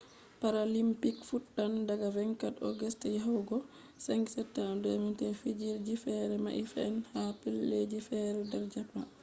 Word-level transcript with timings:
paralympics 0.41 1.25
fuɗɗan 1.29 1.73
daga 1.87 2.07
24 2.15 2.57
august 2.69 2.99
yahugo 3.17 3.55
5 4.07 4.27
september 4.35 4.77
2021. 4.83 5.33
fijirde 5.41 5.79
ji 5.85 5.95
fere 6.03 6.35
mai 6.45 6.61
fe’an 6.73 6.95
ha 7.11 7.21
pellel 7.41 7.83
ji 7.91 7.99
fere 8.09 8.41
der 8.51 8.63
japan 8.75 9.07